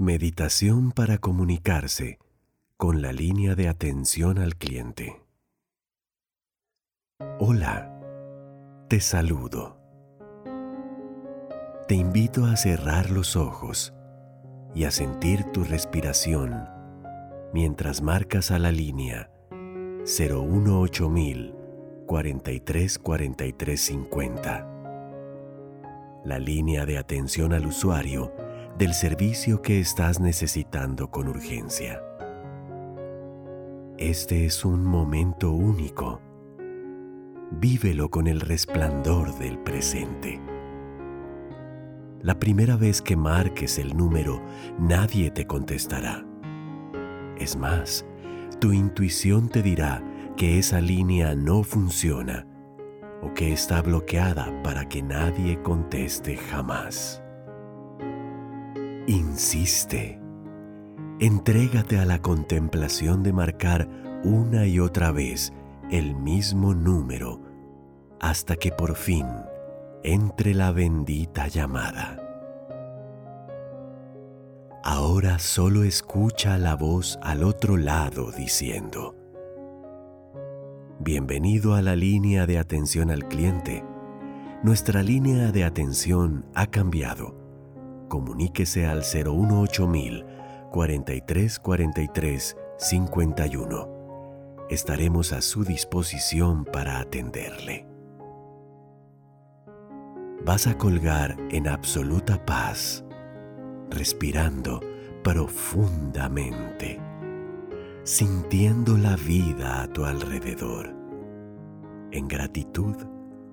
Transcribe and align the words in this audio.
Meditación 0.00 0.92
para 0.92 1.18
comunicarse 1.18 2.18
con 2.78 3.02
la 3.02 3.12
línea 3.12 3.54
de 3.54 3.68
atención 3.68 4.38
al 4.38 4.56
cliente. 4.56 5.22
Hola, 7.38 8.00
te 8.88 8.98
saludo. 9.00 9.76
Te 11.86 11.96
invito 11.96 12.46
a 12.46 12.56
cerrar 12.56 13.10
los 13.10 13.36
ojos 13.36 13.92
y 14.74 14.84
a 14.84 14.90
sentir 14.90 15.44
tu 15.52 15.64
respiración 15.64 16.66
mientras 17.52 18.00
marcas 18.00 18.50
a 18.52 18.58
la 18.58 18.72
línea 18.72 19.30
018000 20.06 21.54
43 22.06 22.98
43 22.98 23.78
50. 23.78 24.66
La 26.24 26.38
línea 26.38 26.86
de 26.86 26.96
atención 26.96 27.52
al 27.52 27.66
usuario 27.66 28.32
del 28.80 28.94
servicio 28.94 29.60
que 29.60 29.78
estás 29.78 30.20
necesitando 30.20 31.10
con 31.10 31.28
urgencia. 31.28 32.02
Este 33.98 34.46
es 34.46 34.64
un 34.64 34.82
momento 34.84 35.52
único. 35.52 36.22
Vívelo 37.50 38.10
con 38.10 38.26
el 38.26 38.40
resplandor 38.40 39.38
del 39.38 39.58
presente. 39.58 40.40
La 42.22 42.38
primera 42.38 42.76
vez 42.76 43.02
que 43.02 43.16
marques 43.16 43.78
el 43.78 43.94
número, 43.94 44.40
nadie 44.78 45.30
te 45.30 45.46
contestará. 45.46 46.24
Es 47.38 47.56
más, 47.56 48.06
tu 48.60 48.72
intuición 48.72 49.50
te 49.50 49.60
dirá 49.60 50.02
que 50.38 50.58
esa 50.58 50.80
línea 50.80 51.34
no 51.34 51.64
funciona 51.64 52.46
o 53.20 53.34
que 53.34 53.52
está 53.52 53.82
bloqueada 53.82 54.50
para 54.62 54.88
que 54.88 55.02
nadie 55.02 55.60
conteste 55.60 56.38
jamás. 56.38 57.22
Insiste. 59.10 60.20
Entrégate 61.18 61.98
a 61.98 62.04
la 62.04 62.22
contemplación 62.22 63.24
de 63.24 63.32
marcar 63.32 63.88
una 64.22 64.68
y 64.68 64.78
otra 64.78 65.10
vez 65.10 65.52
el 65.90 66.14
mismo 66.14 66.74
número 66.74 67.40
hasta 68.20 68.54
que 68.54 68.70
por 68.70 68.94
fin 68.94 69.26
entre 70.04 70.54
la 70.54 70.70
bendita 70.70 71.48
llamada. 71.48 72.22
Ahora 74.84 75.40
solo 75.40 75.82
escucha 75.82 76.56
la 76.56 76.76
voz 76.76 77.18
al 77.20 77.42
otro 77.42 77.76
lado 77.76 78.30
diciendo, 78.30 79.16
Bienvenido 81.00 81.74
a 81.74 81.82
la 81.82 81.96
línea 81.96 82.46
de 82.46 82.58
atención 82.58 83.10
al 83.10 83.26
cliente. 83.26 83.82
Nuestra 84.62 85.02
línea 85.02 85.50
de 85.50 85.64
atención 85.64 86.44
ha 86.54 86.68
cambiado 86.68 87.39
comuníquese 88.10 88.84
al 88.84 89.04
018000 89.04 90.26
43 90.70 91.58
43 91.58 92.56
51. 92.76 94.66
Estaremos 94.68 95.32
a 95.32 95.40
su 95.40 95.64
disposición 95.64 96.66
para 96.66 97.00
atenderle. 97.00 97.86
Vas 100.44 100.66
a 100.66 100.76
colgar 100.76 101.36
en 101.50 101.68
absoluta 101.68 102.44
paz, 102.44 103.04
respirando 103.90 104.80
profundamente, 105.22 107.00
sintiendo 108.04 108.96
la 108.96 109.16
vida 109.16 109.82
a 109.82 109.88
tu 109.88 110.04
alrededor, 110.04 110.94
en 112.10 112.26
gratitud 112.26 112.96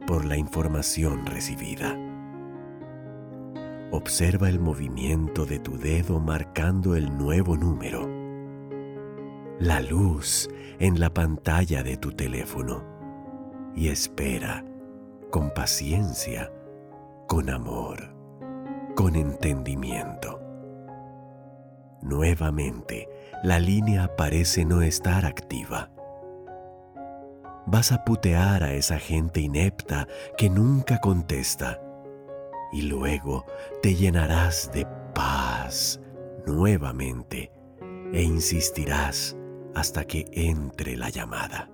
por 0.06 0.24
la 0.26 0.38
información 0.38 1.26
recibida. 1.26 2.07
Observa 3.92 4.50
el 4.50 4.60
movimiento 4.60 5.46
de 5.46 5.60
tu 5.60 5.78
dedo 5.78 6.20
marcando 6.20 6.98
el 6.98 7.18
nuevo 7.18 7.56
número. 7.56 8.06
La 9.60 9.80
luz 9.80 10.50
en 10.78 11.00
la 11.00 11.14
pantalla 11.14 11.84
de 11.84 11.96
tu 11.96 12.12
teléfono. 12.12 12.84
Y 13.76 13.88
espera 13.88 14.66
con 15.32 15.54
paciencia, 15.54 16.52
con 17.28 17.50
amor, 17.50 18.14
con 18.94 19.16
entendimiento. 19.16 20.42
Nuevamente, 22.02 23.08
la 23.42 23.58
línea 23.58 24.17
parece 24.17 24.66
no 24.66 24.82
estar 24.82 25.26
activa. 25.26 25.92
Vas 27.66 27.94
a 27.94 28.04
putear 28.04 28.64
a 28.64 28.73
esa 28.73 29.00
gente 29.00 29.40
inepta 29.40 30.10
que 30.38 30.50
nunca 30.50 31.00
contesta 31.00 31.80
y 32.72 32.83
luego 32.83 33.45
te 33.82 33.95
llenarás 33.95 34.72
de 34.73 34.86
paz 35.14 36.00
nuevamente 36.45 37.52
e 38.14 38.22
insistirás 38.22 39.36
hasta 39.76 40.05
que 40.05 40.26
entre 40.32 40.95
la 40.95 41.10
llamada. 41.10 41.70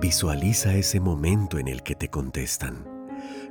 Visualiza 0.00 0.74
ese 0.74 1.00
momento 1.00 1.58
en 1.58 1.68
el 1.68 1.82
que 1.82 1.94
te 1.94 2.08
contestan. 2.08 2.86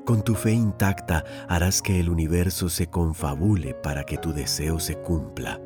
Con 0.05 0.23
tu 0.23 0.35
fe 0.35 0.51
intacta 0.51 1.23
harás 1.47 1.81
que 1.81 1.99
el 1.99 2.09
universo 2.09 2.69
se 2.69 2.87
confabule 2.87 3.73
para 3.73 4.03
que 4.03 4.17
tu 4.17 4.33
deseo 4.33 4.79
se 4.79 4.95
cumpla. 4.95 5.59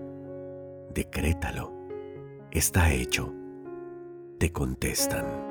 Decrétalo. 0.94 1.74
Está 2.52 2.92
hecho. 2.92 3.34
Te 4.40 4.52
contestan. 4.52 5.47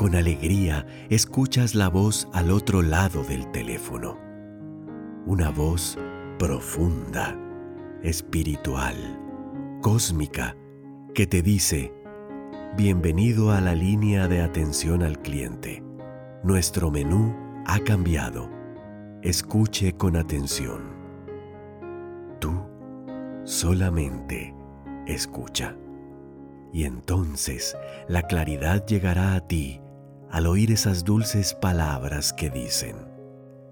Con 0.00 0.14
alegría 0.14 0.86
escuchas 1.10 1.74
la 1.74 1.90
voz 1.90 2.26
al 2.32 2.52
otro 2.52 2.80
lado 2.80 3.22
del 3.22 3.50
teléfono. 3.50 4.18
Una 5.26 5.50
voz 5.50 5.98
profunda, 6.38 7.38
espiritual, 8.02 8.96
cósmica, 9.82 10.56
que 11.14 11.26
te 11.26 11.42
dice, 11.42 11.92
Bienvenido 12.78 13.50
a 13.50 13.60
la 13.60 13.74
línea 13.74 14.26
de 14.26 14.40
atención 14.40 15.02
al 15.02 15.20
cliente. 15.20 15.84
Nuestro 16.44 16.90
menú 16.90 17.36
ha 17.66 17.78
cambiado. 17.80 18.48
Escuche 19.20 19.98
con 19.98 20.16
atención. 20.16 20.80
Tú 22.38 22.58
solamente 23.44 24.54
escucha. 25.06 25.76
Y 26.72 26.84
entonces 26.84 27.76
la 28.08 28.22
claridad 28.22 28.86
llegará 28.86 29.34
a 29.34 29.46
ti 29.46 29.82
al 30.30 30.46
oír 30.46 30.70
esas 30.70 31.04
dulces 31.04 31.54
palabras 31.54 32.32
que 32.32 32.50
dicen, 32.50 32.96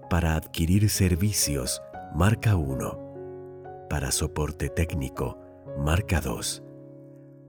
para 0.09 0.35
adquirir 0.35 0.89
servicios, 0.89 1.81
marca 2.13 2.55
1, 2.55 3.87
para 3.89 4.11
soporte 4.11 4.69
técnico, 4.69 5.37
marca 5.77 6.19
2, 6.19 6.63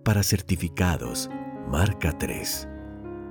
para 0.04 0.22
certificados, 0.22 1.28
marca 1.66 2.16
3, 2.16 2.68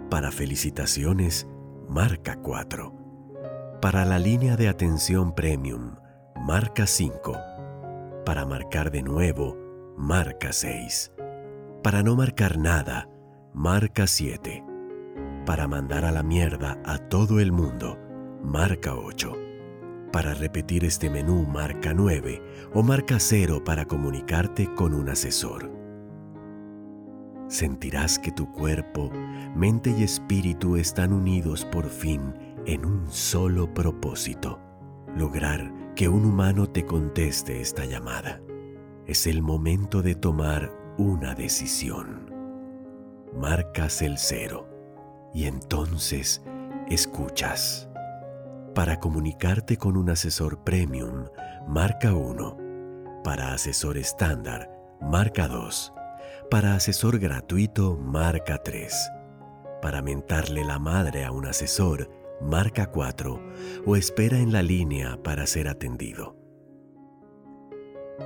para 0.10 0.32
felicitaciones, 0.32 1.48
marca 1.88 2.36
4, 2.36 2.94
para 3.82 4.04
la 4.04 4.20
línea 4.20 4.58
de 4.58 4.68
atención 4.68 5.34
premium, 5.34 5.96
marca 6.36 6.88
5, 6.88 7.38
para 8.26 8.46
marcar 8.46 8.92
de 8.92 9.02
nuevo, 9.02 9.58
marca 9.98 10.52
6, 10.52 11.14
para 11.82 12.04
no 12.04 12.18
marcar 12.18 12.58
nada, 12.58 13.10
marca 13.54 14.08
7, 14.08 14.69
para 15.50 15.68
mandar 15.68 16.06
a 16.06 16.12
la 16.12 16.22
mierda 16.22 16.80
a 16.86 17.00
todo 17.00 17.40
el 17.40 17.52
mundo, 17.52 17.98
marca 18.44 18.94
8. 18.94 19.36
Para 20.14 20.36
repetir 20.36 20.86
este 20.86 21.10
menú, 21.10 21.44
marca 21.44 21.92
9 21.92 22.70
o 22.76 22.84
marca 22.84 23.20
0 23.20 23.64
para 23.64 23.86
comunicarte 23.86 24.72
con 24.76 24.94
un 24.94 25.10
asesor. 25.10 25.72
Sentirás 27.48 28.20
que 28.20 28.32
tu 28.32 28.52
cuerpo, 28.52 29.10
mente 29.56 29.90
y 29.90 30.04
espíritu 30.04 30.76
están 30.76 31.12
unidos 31.12 31.66
por 31.66 31.90
fin 31.90 32.32
en 32.68 32.86
un 32.86 33.12
solo 33.12 33.74
propósito, 33.74 34.60
lograr 35.18 35.74
que 35.96 36.10
un 36.10 36.26
humano 36.26 36.68
te 36.68 36.86
conteste 36.86 37.60
esta 37.60 37.86
llamada. 37.86 38.40
Es 39.08 39.26
el 39.26 39.42
momento 39.42 40.04
de 40.04 40.14
tomar 40.14 40.72
una 41.00 41.34
decisión. 41.34 42.32
Marcas 43.34 44.04
el 44.04 44.20
cero 44.20 44.79
y 45.34 45.46
entonces 45.46 46.42
escuchas. 46.90 47.90
Para 48.74 49.00
comunicarte 49.00 49.78
con 49.78 49.98
un 49.98 50.10
asesor 50.10 50.64
premium, 50.64 51.26
marca 51.68 52.14
1. 52.14 52.58
Para 53.24 53.54
asesor 53.54 53.98
estándar, 53.98 54.70
marca 55.02 55.48
2. 55.48 55.94
Para 56.50 56.76
asesor 56.76 57.20
gratuito, 57.20 57.98
marca 57.98 58.60
3. 58.64 59.12
Para 59.82 60.02
mentarle 60.02 60.64
la 60.64 60.80
madre 60.80 61.26
a 61.26 61.32
un 61.32 61.46
asesor, 61.46 62.10
marca 62.42 62.88
4 62.88 63.42
o 63.86 63.96
espera 63.96 64.38
en 64.38 64.52
la 64.52 64.62
línea 64.62 65.22
para 65.22 65.46
ser 65.46 65.68
atendido. 65.68 66.36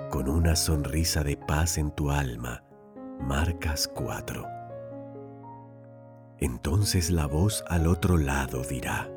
Con 0.10 0.30
una 0.30 0.56
sonrisa 0.56 1.24
de 1.24 1.38
paz 1.38 1.78
en 1.78 1.92
tu 1.92 2.12
alma, 2.12 2.64
marcas 3.20 3.88
4 3.88 4.63
entonces 6.40 7.10
la 7.10 7.26
voz 7.26 7.64
al 7.68 7.88
otro 7.88 8.18
lado 8.18 8.64
dirá, 8.64 9.10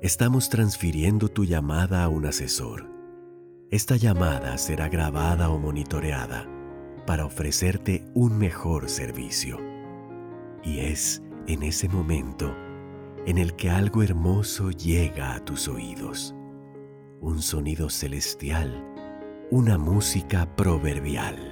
estamos 0.00 0.48
transfiriendo 0.48 1.28
tu 1.28 1.44
llamada 1.44 2.04
a 2.04 2.08
un 2.08 2.26
asesor. 2.26 2.90
Esta 3.70 3.96
llamada 3.96 4.58
será 4.58 4.88
grabada 4.88 5.48
o 5.50 5.58
monitoreada 5.58 6.46
para 7.06 7.24
ofrecerte 7.24 8.04
un 8.14 8.36
mejor 8.36 8.88
servicio. 8.88 9.58
Y 10.62 10.80
es 10.80 11.22
en 11.46 11.62
ese 11.62 11.88
momento 11.88 12.54
en 13.26 13.38
el 13.38 13.54
que 13.54 13.70
algo 13.70 14.02
hermoso 14.02 14.70
llega 14.70 15.34
a 15.34 15.44
tus 15.44 15.68
oídos. 15.68 16.34
Un 17.20 17.40
sonido 17.40 17.88
celestial, 17.88 18.84
una 19.50 19.78
música 19.78 20.56
proverbial. 20.56 21.51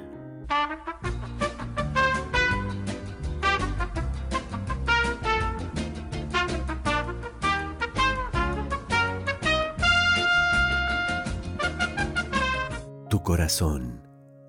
Corazón, 13.23 14.03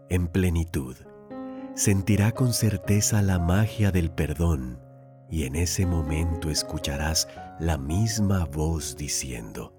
en 0.09 0.27
plenitud, 0.27 0.95
sentirá 1.75 2.31
con 2.31 2.53
certeza 2.53 3.21
la 3.21 3.39
magia 3.39 3.91
del 3.91 4.12
perdón 4.12 4.79
y 5.29 5.44
en 5.44 5.56
ese 5.56 5.85
momento 5.85 6.50
escucharás 6.50 7.27
la 7.59 7.77
misma 7.77 8.45
voz 8.45 8.95
diciendo, 8.95 9.73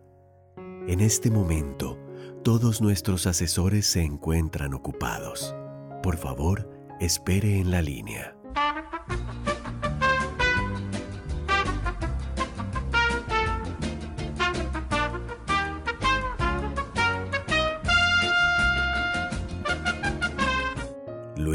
en 0.86 1.00
este 1.00 1.30
momento 1.30 1.98
todos 2.42 2.80
nuestros 2.80 3.26
asesores 3.26 3.86
se 3.86 4.02
encuentran 4.02 4.74
ocupados. 4.74 5.54
Por 6.02 6.16
favor, 6.16 6.68
espere 7.00 7.60
en 7.60 7.70
la 7.70 7.82
línea. 7.82 8.36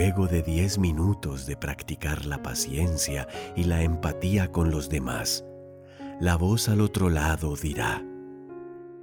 Luego 0.07 0.29
de 0.29 0.41
10 0.41 0.79
minutos 0.79 1.45
de 1.45 1.57
practicar 1.57 2.25
la 2.25 2.41
paciencia 2.41 3.27
y 3.57 3.65
la 3.65 3.81
empatía 3.81 4.53
con 4.53 4.71
los 4.71 4.87
demás, 4.87 5.43
la 6.21 6.37
voz 6.37 6.69
al 6.69 6.79
otro 6.79 7.09
lado 7.09 7.57
dirá, 7.57 8.01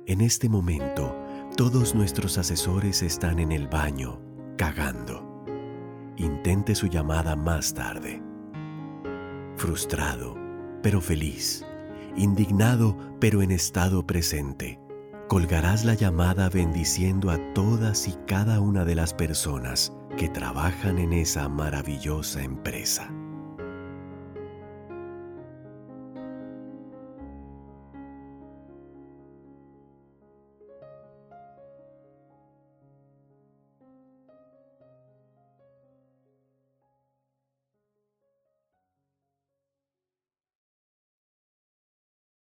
en 0.07 0.23
este 0.23 0.49
momento 0.49 1.15
todos 1.59 1.95
nuestros 1.95 2.39
asesores 2.39 3.03
están 3.03 3.39
en 3.39 3.53
el 3.53 3.69
baño, 3.69 4.19
cagando. 4.57 5.45
Intente 6.17 6.75
su 6.75 6.87
llamada 6.87 7.37
más 7.37 7.75
tarde. 7.75 8.23
Frustrado, 9.57 10.37
pero 10.83 11.03
feliz. 11.03 11.67
Indignado, 12.17 12.97
pero 13.21 13.43
en 13.43 13.51
estado 13.51 14.07
presente. 14.07 14.81
Colgarás 15.29 15.85
la 15.85 15.93
llamada 15.93 16.49
bendiciendo 16.49 17.31
a 17.31 17.37
todas 17.53 18.09
y 18.09 18.15
cada 18.27 18.61
una 18.61 18.87
de 18.87 18.95
las 18.95 19.13
personas 19.13 19.93
que 20.17 20.29
trabajan 20.29 20.99
en 20.99 21.13
esa 21.13 21.49
maravillosa 21.49 22.43
empresa. 22.43 23.11